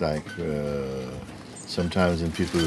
[0.00, 1.10] like uh,
[1.66, 2.60] sometimes when people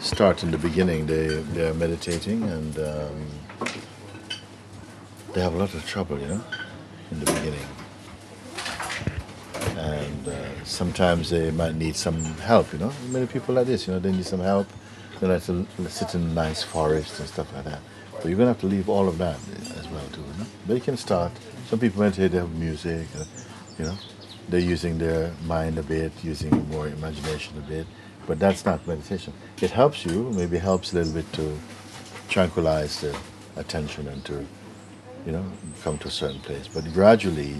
[0.00, 3.26] start in the beginning, they they are meditating and um,
[5.32, 6.44] they have a lot of trouble, you know,
[7.10, 7.66] in the beginning.
[9.76, 12.92] And uh, sometimes they might need some help, you know.
[13.10, 14.66] Many people like this, you know, they need some help.
[15.20, 17.80] They like to sit in nice forest and stuff like that.
[18.12, 19.38] But you're gonna have to leave all of that
[19.78, 20.46] as well too, you know.
[20.66, 21.32] But you can start.
[21.68, 23.24] Some people meditate, they have music, uh,
[23.78, 23.96] you know.
[24.48, 27.86] They're using their mind a bit, using more imagination a bit.
[28.26, 29.32] But that's not meditation.
[29.60, 31.58] It helps you, maybe helps a little bit to
[32.28, 33.16] tranquilize the
[33.56, 34.46] attention and to,
[35.24, 35.44] you know,
[35.82, 36.68] come to a certain place.
[36.68, 37.54] But gradually,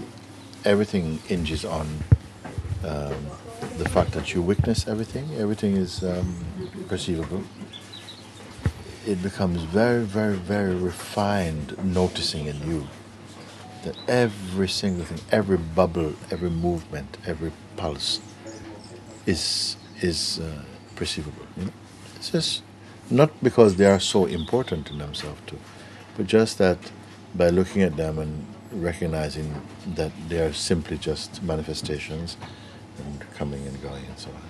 [0.65, 1.87] everything hinges on
[2.83, 3.15] um,
[3.77, 5.29] the fact that you witness everything.
[5.37, 6.35] Everything is um,
[6.87, 7.43] perceivable.
[9.05, 12.87] It becomes very, very, very refined noticing in you
[13.83, 18.19] that every single thing, every bubble, every movement, every pulse
[19.25, 20.63] is is uh,
[20.95, 21.45] perceivable.
[21.57, 21.71] You know?
[22.15, 22.63] It's just
[23.09, 25.59] not because they are so important in themselves too,
[26.15, 26.77] but just that
[27.35, 29.61] by looking at them and recognizing
[29.95, 32.37] that they are simply just manifestations
[32.97, 34.41] and coming and going and so on.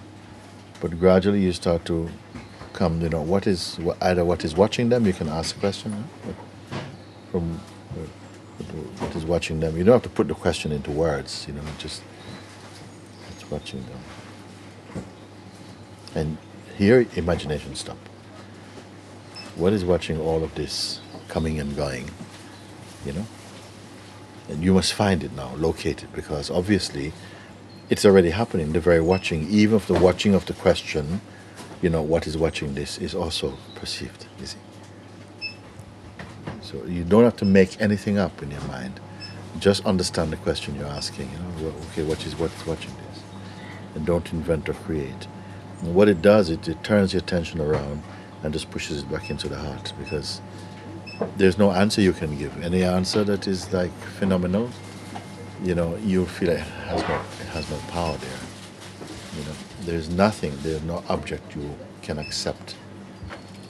[0.82, 2.10] But gradually you start to
[2.74, 6.08] come, you know, what is either what is watching them, you can ask a question
[7.32, 7.60] from
[9.28, 9.78] watching them.
[9.78, 12.02] You don't have to put the question into words, you know, just
[13.32, 15.04] it's watching them.
[16.16, 16.38] And
[16.78, 17.98] here, imagination stop.
[19.56, 22.10] What is watching all of this coming and going?
[23.06, 23.26] You know?
[24.50, 27.12] And you must find it now, locate it, because obviously
[27.90, 29.50] it's already happening, the very watching.
[29.50, 31.22] Even if the watching of the question,
[31.82, 34.58] you know, what is watching this is also perceived, you see.
[36.62, 39.00] So you don't have to make anything up in your mind.
[39.60, 41.32] Just understand the question you're asking.
[41.32, 43.24] You know, okay, what is what's watching this,
[43.96, 45.28] and don't invent or create.
[45.82, 48.04] And what it does, it, it turns your attention around
[48.44, 50.42] and just pushes it back into the heart because
[51.38, 52.64] there's no answer you can give.
[52.64, 54.70] Any answer that is like phenomenal,
[55.64, 58.40] you know, you feel it has no it has no power there.
[59.38, 62.76] You know, there's nothing, there's no object you can accept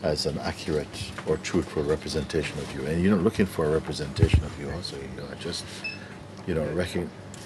[0.07, 2.85] as an accurate or truthful representation of you.
[2.85, 5.65] And you're not looking for a representation of you also, you are just,
[6.47, 6.65] you know,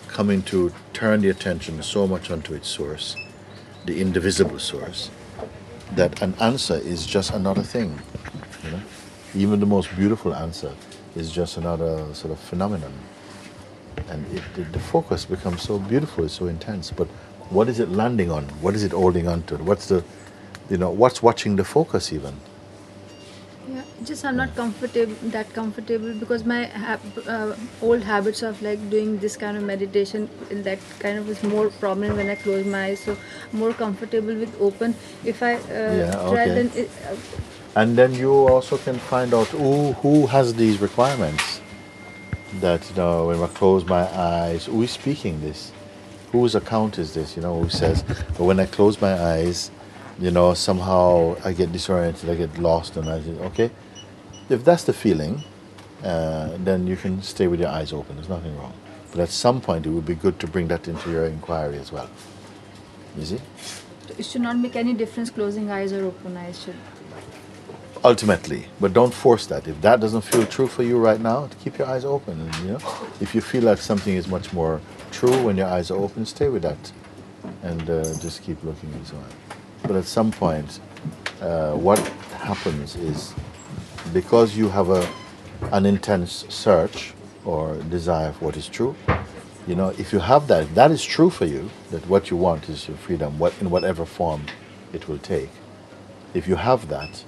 [0.07, 3.15] coming to turn the attention so much onto its source,
[3.85, 5.09] the indivisible source,
[5.95, 7.99] that an answer is just another thing,
[8.63, 8.81] you know.
[9.33, 10.73] Even the most beautiful answer
[11.15, 12.93] is just another sort of phenomenon.
[14.09, 16.91] And it, the, the focus becomes so beautiful, it's so intense.
[16.91, 17.07] But
[17.49, 18.43] what is it landing on?
[18.61, 19.55] What is it holding on to?
[19.57, 20.03] What's the
[20.69, 22.33] you know what's watching the focus even
[23.69, 26.69] yeah just i'm not comfortable that comfortable because my
[27.27, 31.69] uh, old habits of like doing this kind of meditation that kind of is more
[31.69, 32.99] prominent when i close my eyes.
[32.99, 33.15] So
[33.51, 34.95] more comfortable with open.
[35.23, 36.55] If i uh, Yeah, try okay.
[36.55, 37.15] then it, uh,
[37.75, 41.61] and then you also can find out who who has these requirements.
[42.59, 45.71] That you know when i close my eyes who is speaking this?
[46.31, 47.35] Whose account is this?
[47.37, 48.03] You know who says
[48.37, 49.69] "But when i close my eyes
[50.21, 53.71] you know somehow i get disoriented i get lost and i say okay
[54.49, 55.43] if that's the feeling
[56.03, 58.73] uh, then you can stay with your eyes open there's nothing wrong.
[59.11, 61.91] But at some point it would be good to bring that into your inquiry as
[61.91, 62.09] well.
[63.17, 63.39] You see?
[64.17, 66.75] It should not make any difference closing eyes or open eyes should
[68.03, 69.67] ultimately but don't force that.
[69.67, 72.71] If that doesn't feel true for you right now keep your eyes open and you
[72.71, 72.79] know
[73.19, 76.49] if you feel like something is much more true when your eyes are open stay
[76.49, 76.91] with that
[77.61, 80.79] and uh, just keep looking and so on but at some point
[81.41, 81.99] uh, what
[82.39, 83.33] happens is
[84.13, 85.07] because you have a
[85.71, 87.13] an intense search
[87.45, 88.95] or desire for what is true
[89.67, 92.67] you know if you have that that is true for you that what you want
[92.69, 94.45] is your freedom what in whatever form
[94.93, 95.49] it will take
[96.33, 97.23] if you have that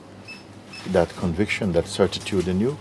[0.87, 2.77] that conviction, that certitude in you,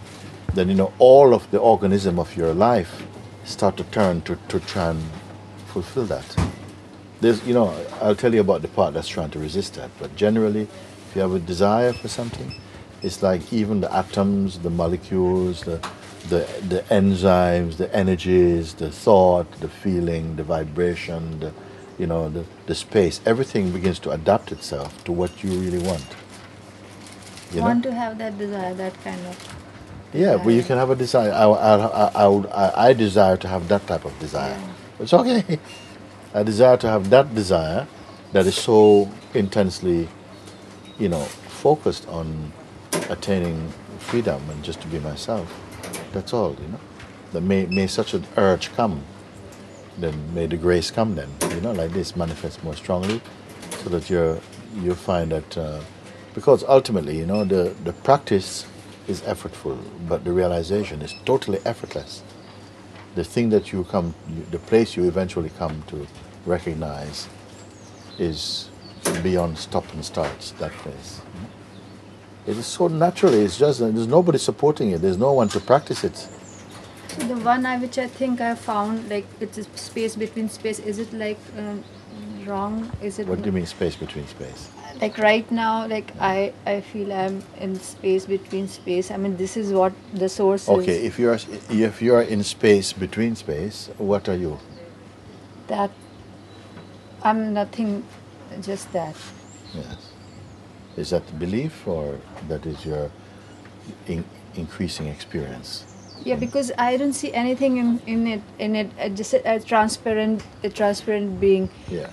[0.54, 3.06] then you know all of the organism of your life
[3.44, 5.02] start to turn to, to try and
[5.66, 6.41] fulfill that.
[7.22, 7.68] There's, you know,
[8.00, 9.90] I'll tell you about the part that's trying to resist that.
[10.00, 12.52] But generally, if you have a desire for something,
[13.00, 15.78] it's like even the atoms, the molecules, the
[16.28, 21.52] the, the enzymes, the energies, the thought, the feeling, the vibration, the
[21.98, 26.04] you know, the, the space, everything begins to adapt itself to what you really want.
[27.52, 27.66] You know?
[27.66, 29.56] want to have that desire that kind of
[30.12, 31.32] Yeah, but you can have a desire.
[31.32, 31.74] I, I,
[32.08, 34.58] I, I, I desire to have that type of desire.
[34.58, 35.00] Yeah.
[35.00, 35.58] It's okay.
[36.34, 37.86] I desire to have that desire
[38.32, 40.08] that is so intensely,
[40.98, 42.52] you know, focused on
[43.10, 43.68] attaining
[43.98, 45.52] freedom and just to be myself.
[46.12, 46.80] That's all, you know.
[47.32, 49.04] That may, may such an urge come,
[49.98, 53.20] then may the grace come then, you know, like this manifest more strongly,
[53.82, 54.38] so that you're
[54.80, 55.80] you find that uh,
[56.34, 58.66] because ultimately, you know, the the practice
[59.06, 59.78] is effortful,
[60.08, 62.22] but the realization is totally effortless.
[63.14, 64.14] The thing that you come,
[64.50, 66.06] the place you eventually come to
[66.46, 67.28] recognize,
[68.18, 68.70] is
[69.22, 70.52] beyond stop and starts.
[70.52, 71.20] That place.
[72.46, 73.40] It is so naturally.
[73.40, 75.02] It's just there's nobody supporting it.
[75.02, 76.16] There's no one to practice it.
[76.16, 80.78] So the one I which I think I found like it's a space between space.
[80.78, 81.84] Is it like um,
[82.46, 82.90] wrong?
[83.02, 84.70] Is it What do you mean space between space?
[85.00, 85.86] Like right now?
[85.86, 89.10] Like I I feel I'm in space between space.
[89.10, 90.68] I mean this is what the source is.
[90.68, 91.04] Okay, is.
[91.04, 91.38] if you are
[91.70, 94.58] if you are in space between space, what are you?
[95.68, 95.90] That
[97.22, 98.04] I'm nothing,
[98.60, 99.16] just that.
[99.74, 100.10] Yes.
[100.96, 102.18] Is that belief or
[102.48, 103.10] that is your
[104.06, 104.24] in,
[104.54, 105.86] increasing experience?
[106.24, 109.60] Yeah, because I don't see anything in, in it in it uh, just a, a
[109.60, 111.70] transparent a transparent being.
[111.88, 112.10] Yeah.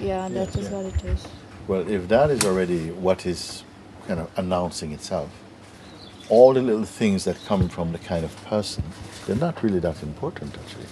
[0.00, 0.76] Yeah, that Yes, is yeah.
[0.76, 1.26] what it is.
[1.66, 3.64] Well, if that is already what is
[4.06, 5.30] kind of announcing itself,
[6.28, 8.84] all the little things that come from the kind of person,
[9.26, 10.86] they're not really that important actually.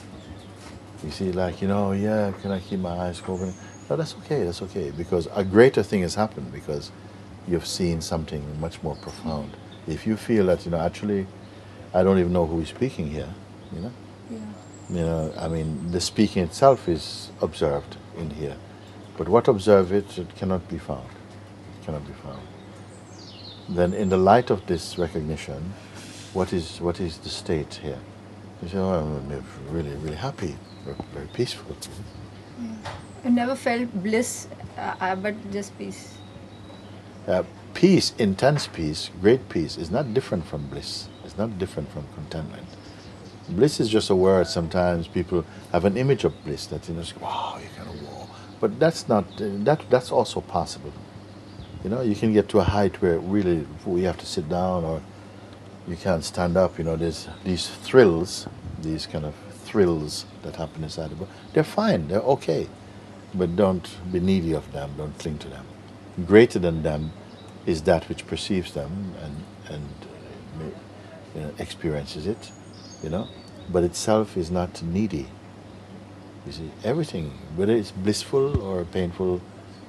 [1.05, 3.53] You see, like, you know, yeah, can I keep my eyes open?
[3.91, 6.93] No, that's okay, that's okay, because a greater thing has happened because
[7.49, 9.57] you've seen something much more profound.
[9.89, 11.27] If you feel that, you know, actually,
[11.93, 13.29] I don't even know who is speaking here,
[13.75, 13.93] you know,
[14.31, 14.39] Yeah.
[14.89, 18.57] you know, I mean, the speaking itself is observed in here,
[19.17, 21.09] but what observe it, it cannot be found.
[21.81, 22.41] It cannot be found.
[23.69, 25.73] Then, in the light of this recognition,
[26.33, 27.99] what is what is the state here?
[28.63, 29.29] You say, oh, I'm
[29.71, 30.57] really, really happy,
[31.15, 31.77] very, peaceful.
[33.25, 34.47] I never felt bliss,
[34.79, 36.17] uh, uh, but just peace.
[37.27, 37.43] Uh,
[37.75, 41.09] peace, intense peace, great peace, is not different from bliss.
[41.25, 42.67] It's not different from contentment.
[43.49, 44.47] Bliss is just a word.
[44.47, 47.82] Sometimes people have an image of bliss that you know, wow, you wow.
[48.63, 49.25] But that's not.
[49.43, 50.93] Uh, that that's also possible.
[51.83, 54.85] You know, you can get to a height where really you have to sit down
[54.85, 55.03] or
[55.89, 56.79] you can't stand up.
[56.79, 58.47] You know, there's these thrills,
[58.81, 61.33] these kind of thrills that happen inside the body.
[61.53, 62.07] They're fine.
[62.07, 62.69] They're okay,
[63.35, 64.95] but don't be needy of them.
[64.97, 65.67] Don't cling to them.
[66.25, 67.13] Greater than them
[67.67, 69.37] is that which perceives them and
[69.75, 69.89] and
[70.61, 70.65] uh,
[71.35, 72.53] you know, experiences it.
[73.03, 73.27] You know,
[73.69, 75.27] but itself is not needy.
[76.47, 79.41] You see, everything, whether it's blissful or painful,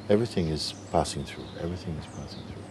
[0.08, 1.46] everything is passing through.
[1.60, 2.64] Everything is passing through.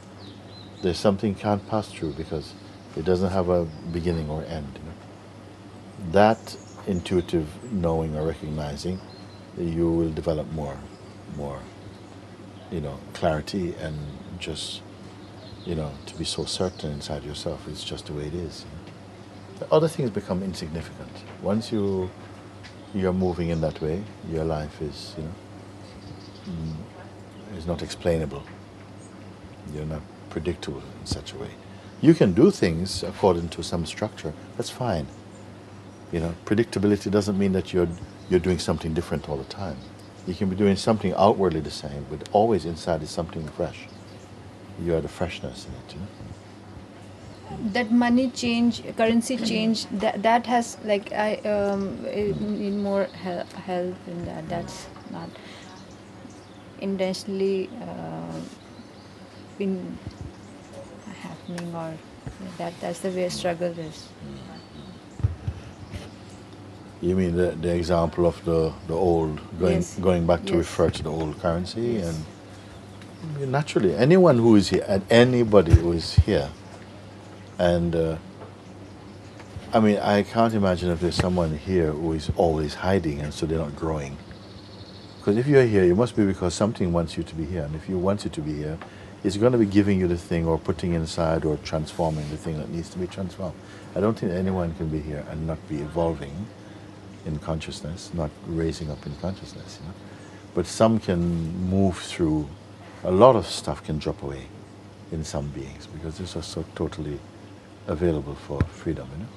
[0.82, 2.54] There's something can't pass through because
[2.96, 4.68] it doesn't have a beginning or end.
[4.74, 6.12] You know?
[6.12, 6.56] That
[6.86, 9.00] intuitive knowing or recognizing,
[9.58, 10.78] you will develop more,
[11.36, 11.60] more,
[12.70, 13.98] you know, clarity and
[14.38, 14.82] just,
[15.64, 17.66] you know, to be so certain inside yourself.
[17.68, 18.64] It's just the way it is.
[18.64, 19.66] You know?
[19.66, 21.10] The other things become insignificant
[21.42, 22.10] once you
[22.94, 24.02] you're moving in that way.
[24.30, 25.34] Your life is, you know,
[26.46, 28.42] mm, is not explainable.
[29.74, 31.50] You're not predictable in such a way.
[32.00, 34.32] You can do things according to some structure.
[34.56, 35.06] That's fine.
[36.10, 37.88] You know, predictability doesn't mean that you're
[38.28, 39.76] you're doing something different all the time.
[40.26, 43.88] You can be doing something outwardly the same, but always inside is something fresh.
[44.82, 45.94] You are the freshness in it.
[45.94, 46.31] You know?
[47.72, 53.94] That money change, currency change, that that has like I um need more help help
[54.06, 54.48] in that.
[54.48, 55.28] That's not
[56.80, 58.40] intentionally uh,
[59.58, 59.98] been
[61.22, 61.94] happening or
[62.58, 64.08] that that's the way struggle is.
[67.00, 69.98] You mean the, the example of the, the old going Yes.
[70.00, 70.58] going back to Yes.
[70.58, 72.18] refer to the old currency Yes.
[73.38, 76.48] and naturally anyone who is here and anybody who is here
[77.58, 78.16] and uh,
[79.72, 83.46] I mean I can't imagine if there's someone here who is always hiding and so
[83.46, 84.16] they're not growing.
[85.18, 87.76] Because if you're here, it must be because something wants you to be here, and
[87.76, 88.76] if you want it to be here,
[89.22, 92.58] it's going to be giving you the thing or putting inside or transforming the thing
[92.58, 93.54] that needs to be transformed.
[93.94, 96.46] I don't think anyone can be here and not be evolving
[97.24, 99.78] in consciousness, not raising up in consciousness.
[99.80, 99.94] You know?
[100.56, 102.48] But some can move through.
[103.04, 104.46] A lot of stuff can drop away
[105.12, 107.20] in some beings because they're just so totally
[107.86, 109.08] available for freedom.
[109.12, 109.28] You know.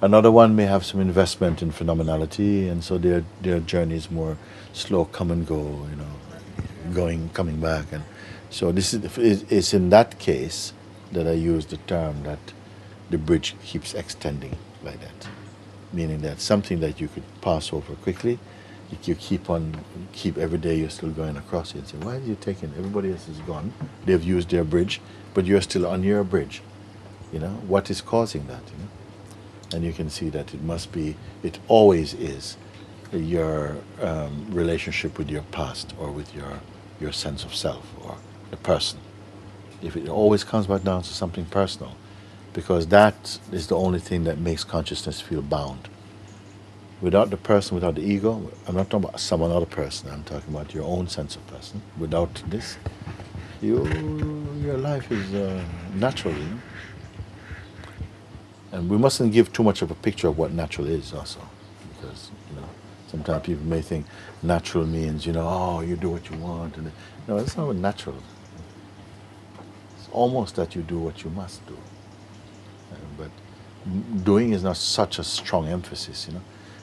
[0.00, 4.36] Another one may have some investment in phenomenality, and so their their journey is more
[4.72, 5.58] slow, come and go.
[5.90, 8.04] You know, going, coming back, and
[8.50, 10.72] so this is it's in that case
[11.12, 12.38] that I use the term that
[13.10, 15.28] the bridge keeps extending like that,
[15.92, 18.38] meaning that something that you could pass over quickly,
[19.02, 21.78] you keep on keep every day you're still going across it.
[21.78, 22.72] And say, why are you taking?
[22.78, 23.72] Everybody else is gone.
[24.06, 25.00] They've used their bridge,
[25.34, 26.62] but you're still on your bridge.
[27.32, 28.62] You know what is causing that?
[28.72, 28.88] You know
[29.72, 32.56] and you can see that it must be, it always is,
[33.12, 36.60] your um, relationship with your past or with your
[37.00, 38.16] your sense of self or
[38.50, 38.98] the person.
[39.80, 41.96] If it always comes back down to something personal,
[42.52, 45.88] because that is the only thing that makes consciousness feel bound.
[47.00, 50.10] Without the person, without the ego, I'm not talking about some other person.
[50.10, 51.80] I'm talking about your own sense of person.
[51.96, 52.76] Without this,
[53.62, 53.86] you
[54.60, 56.34] your life is uh, natural.
[56.34, 56.58] You know?
[58.72, 61.40] And we mustn't give too much of a picture of what natural is, also,
[61.94, 62.68] because you know
[63.08, 64.04] sometimes people may think
[64.42, 66.92] natural means you know oh you do what you want and
[67.26, 68.16] no that's not natural.
[69.98, 71.76] It's almost that you do what you must do,
[73.16, 73.30] but
[74.24, 76.26] doing is not such a strong emphasis.
[76.28, 76.42] You know,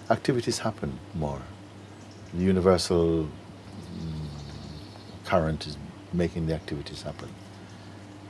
[0.09, 1.41] activities happen more.
[2.33, 4.27] The universal mm,
[5.25, 5.77] current is
[6.13, 7.29] making the activities happen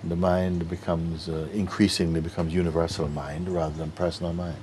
[0.08, 4.58] the mind becomes uh, increasingly becomes universal mind rather than personal mind.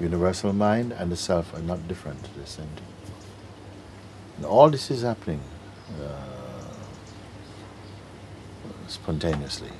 [0.00, 2.86] Universal mind and the self are not different; the same thing.
[4.36, 5.40] And all this is happening
[6.02, 6.74] uh,
[8.86, 9.70] spontaneously.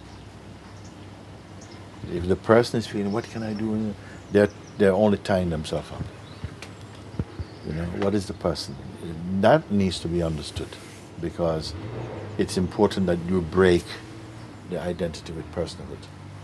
[2.12, 3.94] If the person is feeling, "What can I do?"
[4.32, 4.48] they're
[4.78, 6.04] they're only tying themselves up.
[7.66, 8.76] You know, what is the person?
[9.40, 10.68] That needs to be understood,
[11.20, 11.74] because
[12.38, 13.84] it's important that you break
[14.70, 15.98] the identity with personhood.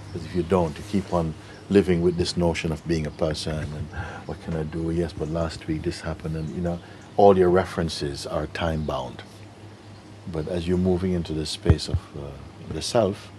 [0.06, 1.34] Because if you don't, you keep on
[1.70, 3.86] living with this notion of being a person and
[4.26, 4.90] what can I do?
[4.90, 6.78] Yes, but last week this happened, and you know,
[7.16, 9.22] all your references are time bound.
[10.30, 12.30] But as you're moving into the space of uh,
[12.72, 13.30] the self,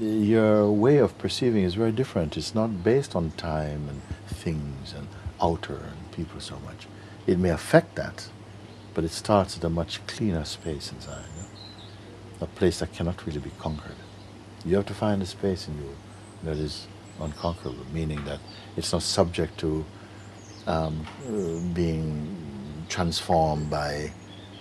[0.00, 2.36] your way of perceiving is very different.
[2.36, 5.06] It's not based on time and things and
[5.40, 6.86] outer and people so much.
[7.26, 8.28] It may affect that,
[8.94, 11.31] but it starts at a much cleaner space inside.
[12.42, 13.96] A place that cannot really be conquered.
[14.64, 15.96] You have to find a space in you
[16.42, 16.86] that is
[17.20, 18.40] unconquerable, meaning that
[18.76, 19.84] it's not subject to
[20.66, 21.06] um,
[21.74, 22.36] being
[22.88, 24.10] transformed by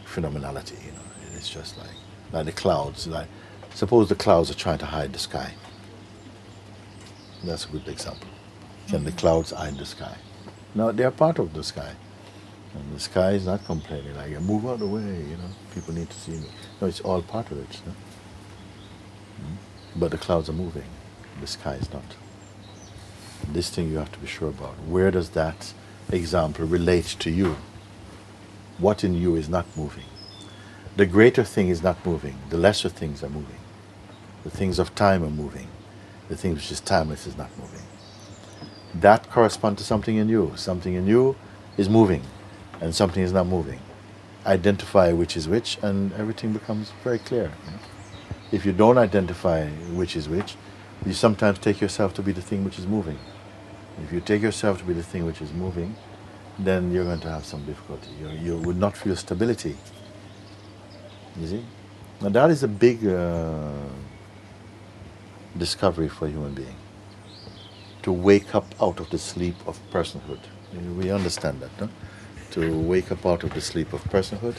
[0.06, 0.84] phenomenality.
[0.86, 1.96] You know, it's just like
[2.32, 3.08] like the clouds.
[3.08, 3.28] Like
[3.74, 5.54] suppose the clouds are trying to hide the sky.
[7.44, 8.30] That's a good example.
[8.88, 10.16] Can the clouds hide the sky?
[10.76, 11.96] No, they are part of the sky.
[12.74, 15.94] And the sky is not complaining like, move out of the way, you know, people
[15.94, 16.48] need to see me.
[16.80, 17.82] No, it's all part of it.
[17.82, 17.96] you know.
[19.42, 20.00] Mm.
[20.00, 20.86] But the clouds are moving,
[21.42, 22.16] the sky is not.
[23.52, 24.76] This thing you have to be sure about.
[24.88, 25.74] Where does that
[26.12, 27.58] example relate to you?
[28.78, 30.06] What in you is not moving?
[30.96, 33.58] The greater thing is not moving, the lesser things are moving.
[34.44, 35.68] The things of time are moving.
[36.30, 37.82] The thing which is timeless is not moving.
[38.96, 40.54] That corresponds to something in you.
[40.56, 41.36] Something in you
[41.78, 42.24] is moving
[42.82, 43.80] and something is not moving.
[44.46, 47.52] Identify which is which, and everything becomes very clear.
[48.52, 50.56] If you don't identify which is which,
[51.06, 53.18] you sometimes take yourself to be the thing which is moving.
[54.04, 55.96] If you take yourself to be the thing which is moving,
[56.60, 58.10] then you're going to have some difficulty.
[58.20, 59.76] You, you would not feel stability.
[61.40, 61.66] You see?
[62.20, 63.72] Now that is a big uh,
[65.58, 66.76] discovery for a human being.
[68.04, 70.40] To wake up out of the sleep of personhood.
[70.98, 71.90] We understand that, no?
[72.52, 74.56] To wake up out of the sleep of personhood.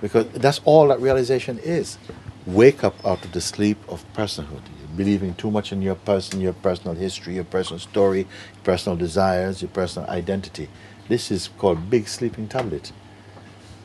[0.00, 1.98] Because that's all that realization is.
[2.46, 4.62] Wake up out of the sleep of personhood.
[4.78, 8.96] You're believing too much in your person your personal history your personal story your personal
[8.96, 10.68] desires your personal identity.
[11.08, 12.92] This is called big sleeping tablet.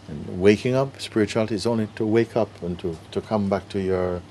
[0.08, 3.82] And waking up spirituality is only to wake up and to, to come back to
[3.82, 4.22] your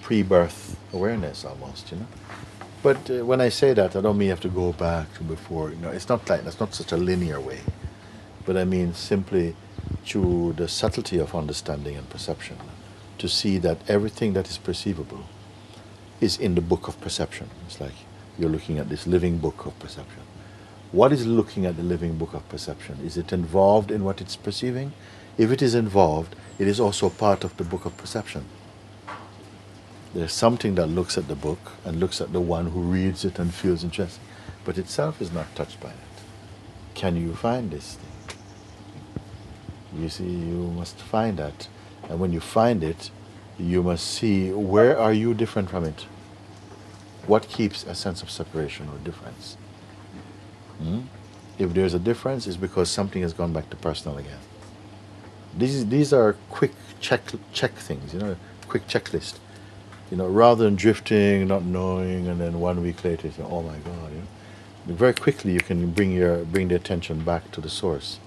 [0.00, 2.06] pre-birth awareness almost you know
[2.82, 5.22] but uh, when I say that, I don't mean you have to go back to
[5.22, 5.70] before.
[5.70, 7.60] You know, it's not like that's not such a linear way.
[8.44, 9.54] But I mean simply
[10.06, 12.56] to the subtlety of understanding and perception,
[13.18, 15.24] to see that everything that is perceivable
[16.20, 17.50] is in the book of perception.
[17.66, 17.94] It's like
[18.38, 20.22] you're looking at this living book of perception.
[20.90, 22.98] What is looking at the living book of perception?
[23.04, 24.92] Is it involved in what it's perceiving?
[25.38, 28.44] If it is involved, it is also part of the book of perception.
[30.14, 33.38] There's something that looks at the book and looks at the one who reads it
[33.38, 34.20] and feels interested,
[34.62, 35.96] but itself is not touched by it.
[36.94, 38.38] Can you find this thing?
[40.02, 41.68] You see, you must find that.
[42.10, 43.10] And when you find it,
[43.58, 46.06] you must see where are you different from it?
[47.26, 49.56] What keeps a sense of separation or difference?
[50.78, 51.02] Hmm?
[51.58, 54.40] If there's a difference, it's because something has gone back to personal again.
[55.56, 58.36] These, these are quick check, check things, you know,
[58.68, 59.38] quick checklist
[60.12, 63.62] you know, rather than drifting, not knowing, and then one week later you say, "Oh
[63.62, 67.62] my God!" You know, very quickly you can bring your bring the attention back to
[67.62, 68.18] the source.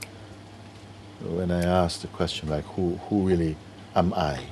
[1.21, 3.55] When I ask the question like, "Who who really
[3.95, 4.47] am I?"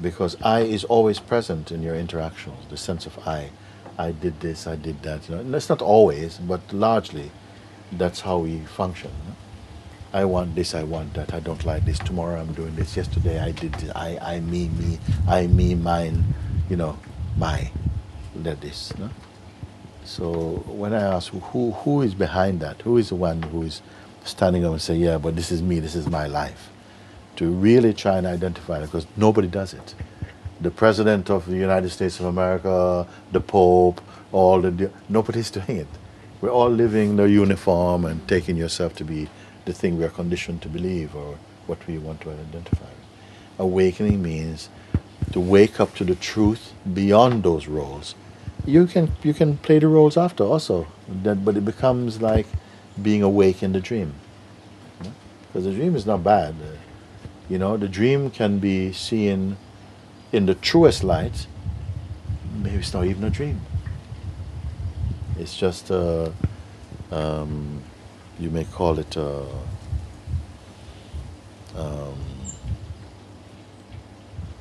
[0.00, 2.60] Because I is always present in your interactions.
[2.70, 3.50] The sense of I,
[3.98, 5.28] I did this, I did that.
[5.28, 7.32] You know, and not always, but largely,
[7.90, 9.10] that's how we function.
[9.26, 9.34] no?
[10.16, 11.98] I want this, I want that, I don't like this.
[11.98, 12.96] Tomorrow I'm doing this.
[12.96, 13.90] Yesterday I did this.
[13.94, 16.24] I, I, me, me, I, me, mine,
[16.70, 16.98] you know,
[17.36, 17.70] my,
[18.36, 18.96] that this.
[18.96, 19.10] No?
[20.06, 23.82] So when I ask who, who is behind that, who is the one who is
[24.24, 26.70] standing up and say, yeah, but this is me, this is my life,
[27.36, 29.94] to really try and identify it, because nobody does it.
[30.62, 34.00] The President of the United States of America, the Pope,
[34.32, 35.88] all the, nobody's doing it.
[36.40, 39.28] We're all living in the uniform and taking yourself to be
[39.66, 42.86] the thing we are conditioned to believe or what we want to identify.
[43.58, 44.70] Awakening means
[45.32, 48.14] to wake up to the truth beyond those roles.
[48.64, 50.86] You can you can play the roles after also,
[51.22, 52.46] that, but it becomes like
[53.00, 54.14] being awake in the dream.
[55.46, 56.54] Because the dream is not bad.
[57.48, 59.56] You know, the dream can be seen
[60.32, 61.46] in the truest light.
[62.62, 63.60] Maybe it's not even a dream.
[65.38, 66.30] It's just uh,
[67.10, 67.82] um,
[68.38, 69.44] you may call it uh,
[71.76, 72.14] um,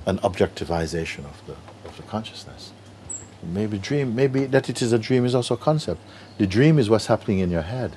[0.05, 1.55] an objectivization of the
[1.87, 2.71] of the consciousness.
[3.43, 6.01] Maybe dream, maybe that it is a dream is also a concept.
[6.37, 7.95] The dream is what's happening in your head.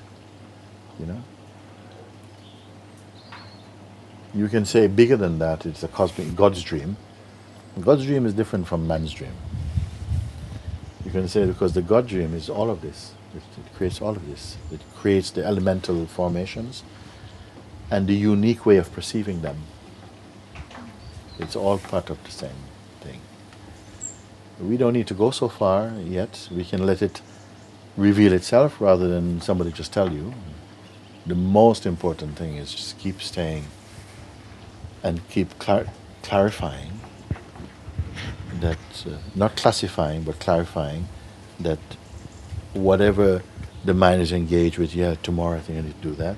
[0.99, 1.23] You know.
[4.33, 5.65] You can say bigger than that.
[5.65, 6.97] It's a cosmic God's dream.
[7.81, 9.33] God's dream is different from man's dream.
[11.05, 13.13] You can say because the God dream is all of this.
[13.35, 13.43] It,
[13.75, 14.57] creates all of this.
[14.71, 16.83] It creates the elemental formations
[17.91, 19.57] and the unique way of perceiving them.
[21.37, 22.61] It's all part of the same
[23.01, 23.21] thing.
[24.59, 26.49] We don't need to go so far yet.
[26.51, 27.21] We can let it
[27.95, 30.33] reveal itself rather than somebody just tell you.
[31.25, 33.65] The most important thing is just keep staying
[35.03, 35.87] and keep clar-
[36.23, 36.99] clarifying
[38.59, 41.07] that, uh, not classifying, but clarifying
[41.59, 41.79] that
[42.73, 43.41] whatever
[43.85, 46.37] the mind is engaged with, yeah, tomorrow I think I need to do that.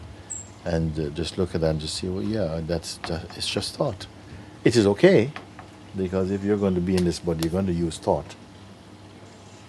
[0.64, 3.76] And uh, just look at that and just see, well, yeah, that's just, it's just
[3.76, 4.06] thought.
[4.64, 5.32] It is okay,
[5.98, 8.36] because if you're going to be in this body, you're going to use thought.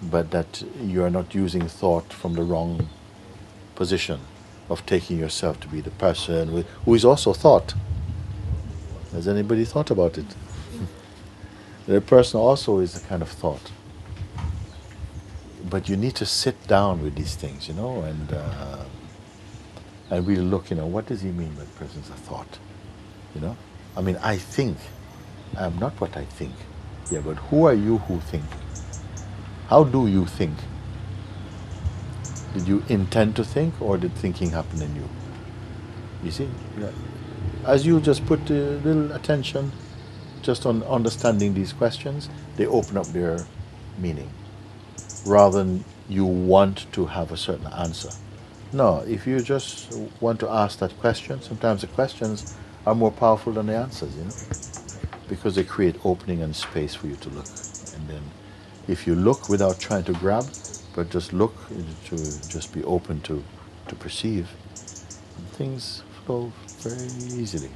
[0.01, 2.89] But that you are not using thought from the wrong
[3.75, 4.19] position
[4.69, 7.73] of taking yourself to be the person who- who is also thought.
[9.11, 10.25] Has anybody thought about it?
[11.87, 13.71] the person also is a kind of thought
[15.69, 18.83] but you need to sit down with these things, you know, and uh,
[20.09, 22.59] and really look, you know, what does he mean by presence of thought?
[23.33, 23.57] You know,
[23.95, 24.77] I mean, I think.
[25.55, 26.53] I'm not what I think.
[27.11, 28.43] Yeah, but who are you who think?
[29.67, 30.57] How do you think?
[32.53, 35.07] Did you intend to think, or did thinking happen in you?
[36.23, 36.49] You see,
[36.79, 36.89] yeah.
[37.65, 39.71] as you just put a little attention,
[40.41, 43.45] just on understanding these questions, they open up their
[43.97, 44.29] meaning
[45.25, 48.09] rather than you want to have a certain answer.
[48.71, 52.55] No, if you just want to ask that question, sometimes the questions
[52.85, 54.33] are more powerful than the answers, you know,
[55.29, 57.45] because they create opening and space for you to look.
[57.95, 58.23] And then
[58.87, 60.45] if you look without trying to grab,
[60.95, 61.55] but just look
[62.05, 62.17] to
[62.49, 63.43] just be open to,
[63.87, 64.49] to perceive,
[65.53, 67.07] things flow very
[67.39, 67.71] easily.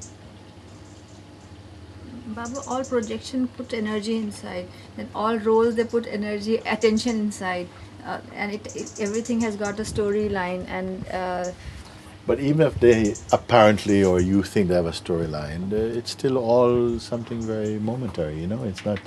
[2.27, 4.67] Babu, all projection put energy inside.
[4.97, 7.67] Then all roles they put energy, attention inside,
[8.05, 10.67] uh, and it, it everything has got a storyline.
[10.67, 11.51] And uh,
[12.27, 16.37] But even if they apparently or you think they have a storyline, uh, it's still
[16.37, 18.39] all something very momentary.
[18.39, 18.99] You know, it's not.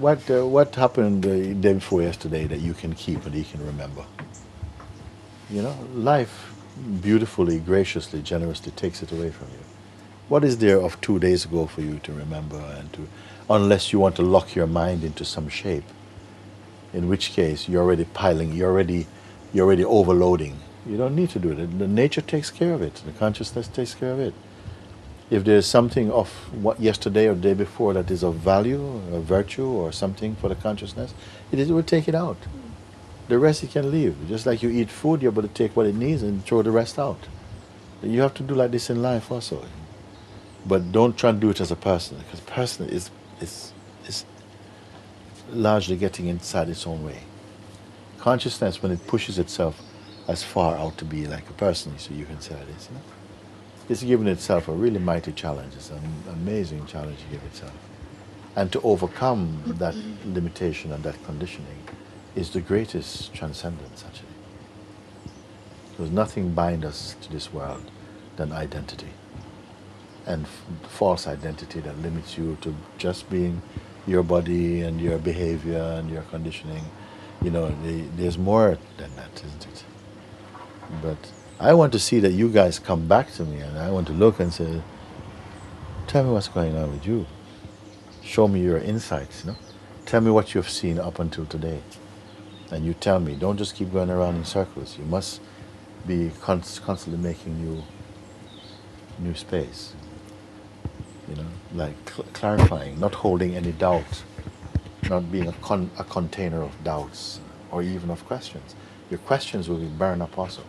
[0.00, 3.64] What uh, what happened the day before yesterday that you can keep and you can
[3.66, 4.04] remember?
[5.50, 6.54] You know, life
[7.02, 9.73] beautifully, graciously, generously takes it away from you.
[10.26, 13.06] What is there of two days ago for you to remember and to,
[13.50, 15.84] unless you want to lock your mind into some shape,
[16.94, 19.06] in which case you're already piling, you're already,
[19.52, 20.60] you're already overloading.
[20.86, 21.78] You don't need to do it.
[21.78, 23.02] The nature takes care of it.
[23.04, 24.32] The consciousness takes care of it.
[25.28, 28.82] If there's something of what yesterday or the day before that is of value,
[29.12, 31.12] or virtue, or something for the consciousness,
[31.52, 32.38] it, is, it will take it out.
[33.28, 34.16] The rest you can leave.
[34.26, 36.70] Just like you eat food, you're able to take what it needs and throw the
[36.70, 37.18] rest out.
[38.02, 39.66] You have to do like this in life also.
[40.66, 43.72] But don't try and do it as a person, because person is, is,
[44.06, 44.24] is
[45.50, 47.20] largely getting inside its own way.
[48.18, 49.80] Consciousness, when it pushes itself
[50.26, 52.94] as far out to be like a person, so you can say it is, you
[52.94, 53.02] know,
[53.90, 55.74] it's giving itself a really mighty challenge.
[55.74, 56.00] It's an
[56.30, 57.74] amazing challenge to give itself.
[58.56, 61.88] And to overcome that limitation and that conditioning
[62.34, 64.28] is the greatest transcendence, actually.
[65.90, 67.90] Because nothing binds us to this world
[68.36, 69.08] than identity
[70.26, 70.46] and
[70.88, 73.60] false identity that limits you to just being
[74.06, 76.84] your body and your behavior and your conditioning.
[77.42, 79.84] You know, the, there's more than that, isn't it?
[81.02, 81.18] But
[81.60, 84.12] I want to see that you guys come back to me and I want to
[84.12, 84.82] look and say,
[86.06, 87.26] tell me what's going on with you.
[88.22, 89.58] Show me your insights, you know.
[90.06, 91.80] Tell me what you've seen up until today.
[92.70, 93.34] And you tell me.
[93.34, 94.98] Don't just keep going around in circles.
[94.98, 95.40] You must
[96.06, 97.82] be constantly making new
[99.18, 99.94] new space.
[101.34, 104.22] You know, like cl- clarifying, not holding any doubt,
[105.08, 107.40] not being a, con- a container of doubts
[107.72, 108.76] or even of questions.
[109.10, 110.62] Your questions will be burned up also.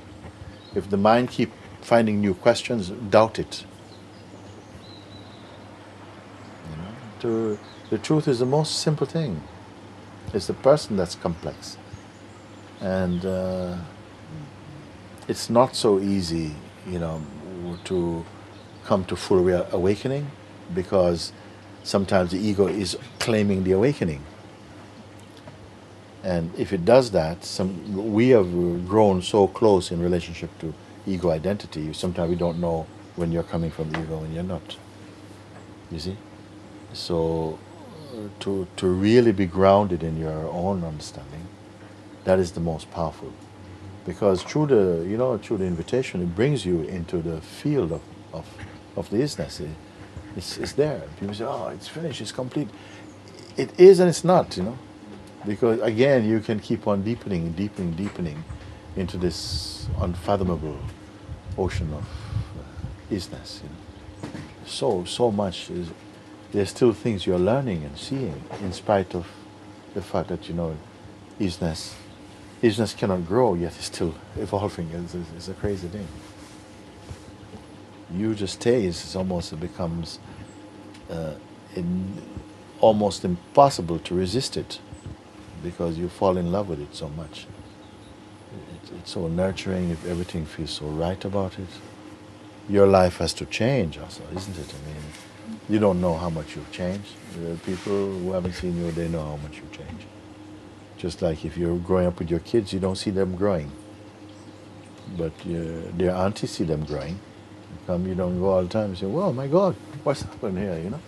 [0.74, 1.52] If the mind keep
[1.82, 3.64] finding new questions, doubt it.
[6.72, 7.60] You know, to,
[7.92, 9.42] the truth is the most simple thing.
[10.34, 11.78] It's the person that's complex,
[12.82, 13.78] and uh,
[15.28, 16.56] it's not so easy,
[16.88, 17.22] you know,
[17.84, 18.26] to
[18.84, 20.32] come to full awakening
[20.74, 21.32] because
[21.84, 24.24] sometimes the ego is claiming the awakening.
[26.24, 28.50] And if it does that, some, we have
[28.88, 30.74] grown so close in relationship to
[31.06, 34.78] ego identity, sometimes we don't know when you're coming from ego and you're not.
[35.92, 36.18] You see?
[36.94, 37.60] So,
[38.12, 41.48] uh, to, to really be grounded in your own understanding,
[42.24, 43.32] that is the most powerful.
[44.06, 48.02] Because through the, you know, through the invitation, it brings you into the field of,
[48.34, 48.46] of,
[48.96, 49.68] of the isness.
[50.36, 51.02] It, it's, it's there.
[51.20, 52.70] People say, oh, it's finished, it's complete.
[53.58, 54.78] It is and it's not, you know.
[55.46, 58.44] Because again, you can keep on deepening, deepening, deepening
[58.96, 60.78] into this unfathomable
[61.58, 63.62] ocean of uh, isness.
[63.64, 64.30] You know.
[64.66, 65.90] So, so much is,
[66.52, 69.28] there's still things you're learning and seeing in spite of
[69.94, 70.76] the fact that, you know,
[71.40, 71.94] isness,
[72.64, 74.90] isness cannot grow, yet it's still evolving.
[74.92, 76.08] It's, it's, it's a crazy thing.
[78.14, 80.20] You just taste, it's almost, it becomes
[81.10, 81.34] uh,
[82.80, 84.80] almost impossible to resist it
[85.64, 87.48] because you fall in love with it so much.
[88.84, 91.68] It, it's so nurturing if everything feels so right about it.
[92.70, 94.74] Your life has to change also, isn't it?
[94.74, 95.04] I mean,
[95.70, 97.14] you don't know how much you've changed.
[97.40, 100.06] The people who haven't seen you, they know how much you've changed.
[100.98, 103.72] Just like if you're growing up with your kids, you don't see them growing.
[105.18, 105.64] But your,
[106.00, 107.20] their aunties see them growing.
[107.86, 110.78] Come, you don't go all the time and say, well, my God, what's happened here,
[110.78, 111.00] you know?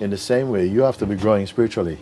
[0.00, 1.98] In the same way, you have to be growing spiritually.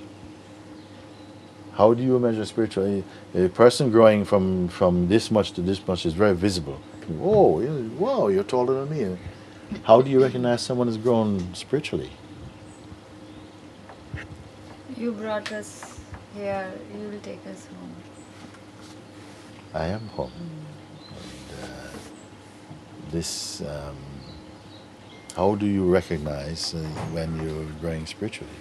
[1.74, 3.04] How do you measure spiritually?
[3.34, 6.80] A person growing from, from this much to this much is very visible.
[7.08, 7.61] Whoa,
[7.98, 9.18] wow, you're taller than me.
[9.84, 12.11] How do you recognize someone has grown spiritually?
[14.96, 16.00] You brought us
[16.34, 16.72] here.
[16.92, 17.94] You will take us home.
[19.74, 20.32] I am home.
[21.11, 21.88] And, uh,
[23.11, 23.96] this, um,
[25.38, 26.79] how do you recognize uh,
[27.14, 28.59] when you're growing spiritually?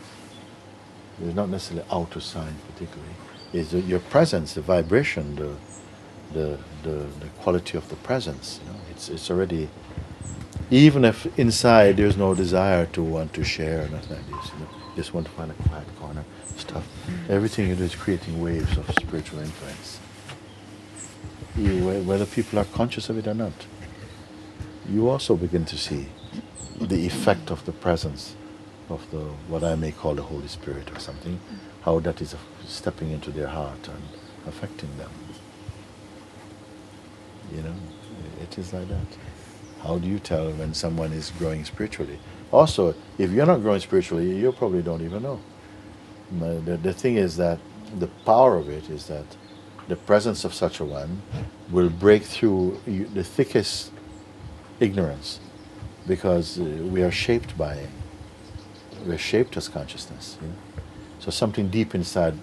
[1.19, 3.15] It's not necessarily outer sign particularly.
[3.51, 5.55] It's your presence, the vibration, the,
[6.33, 8.59] the, the, the quality of the presence.
[8.63, 9.69] You know, it's, it's already,
[10.69, 14.59] even if inside there's no desire to want to share or nothing like this, you
[14.59, 16.23] know, just want to find a quiet corner,
[16.57, 16.87] stuff.
[17.27, 19.99] Everything you do is creating waves of spiritual influence.
[21.57, 23.65] You, whether people are conscious of it or not,
[24.87, 26.05] you also begin to see
[26.79, 28.35] the effect of the presence
[28.89, 31.39] of the what I may call the Holy Spirit or something,
[31.81, 32.35] how that is
[32.65, 34.03] stepping into their heart and
[34.47, 35.11] affecting them.
[37.53, 37.75] You know,
[38.41, 39.07] it is like that.
[39.83, 42.19] How do you tell when someone is growing spiritually?
[42.51, 45.39] Also, if you're not growing spiritually, you probably don't even know.
[46.39, 47.59] The, the thing is that
[47.99, 49.25] the power of it is that
[49.87, 51.21] the presence of such a one
[51.71, 53.91] will break through the thickest
[54.79, 55.39] ignorance
[56.07, 57.87] because uh, we are shaped by
[59.05, 60.53] we're shaped as consciousness know?
[61.19, 62.37] so something deep inside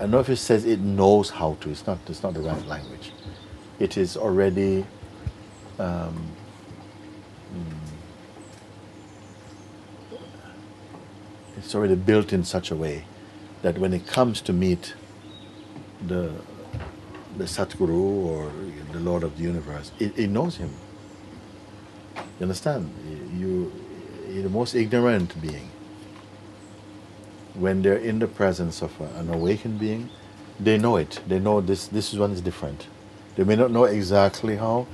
[0.00, 2.66] I know if it says it knows how to it's not it's not the right
[2.66, 3.12] language
[3.78, 4.86] it is already
[5.78, 6.30] um,
[7.54, 7.90] mm,
[11.58, 13.04] it's already built in such a way
[13.62, 14.94] that when it comes to meet
[16.06, 16.32] the
[17.36, 18.52] the Satguru or
[18.92, 20.70] the Lord of the universe, it, it knows him.
[22.38, 22.92] You understand?
[23.36, 23.72] You,
[24.28, 25.70] you're the most ignorant being.
[27.54, 30.10] When they're in the presence of an awakened being,
[30.58, 31.20] they know it.
[31.28, 31.86] They know this.
[31.86, 32.88] This one is different.
[33.36, 34.86] They may not know exactly how,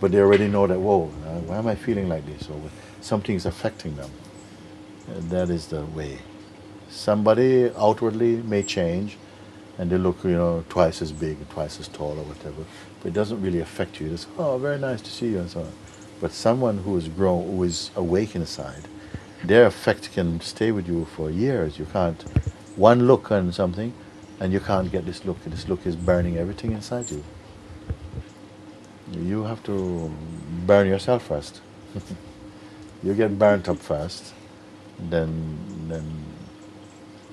[0.00, 0.78] but they already know that.
[0.78, 2.48] Whoa, uh, why am I feeling like this?
[2.48, 2.60] Or
[3.00, 4.10] something is affecting them.
[5.08, 6.18] And that is the way.
[6.90, 9.16] Somebody outwardly may change,
[9.78, 12.64] and they look, you know, twice as big, twice as tall, or whatever.
[13.00, 14.12] But it doesn't really affect you.
[14.12, 15.72] It's oh, very nice to see you, and so on.
[16.20, 18.88] But someone who is grown, who is awake inside,
[19.44, 21.78] their effect can stay with you for years.
[21.78, 22.20] You can't,
[22.76, 23.92] one look on something,
[24.40, 25.42] and you can't get this look.
[25.44, 27.24] This look is burning everything inside you.
[29.12, 30.12] You have to
[30.66, 31.60] burn yourself first.
[33.02, 34.34] you get burnt up first,
[34.98, 36.04] then, then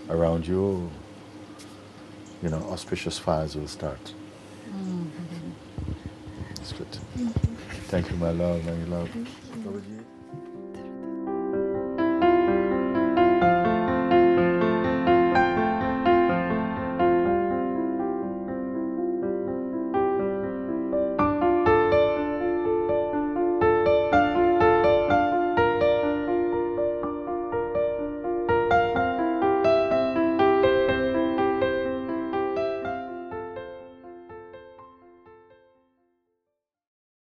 [0.10, 0.90] around you,
[2.44, 4.14] you know, auspicious fires will start.
[4.70, 5.52] Mm-hmm.
[6.56, 6.92] That's good.
[7.18, 7.75] Mm-hmm.
[7.96, 8.66] Thank you, my love.
[8.66, 10.15] My love.